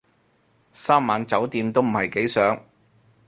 [0.73, 2.59] 三晚酒店都唔係幾想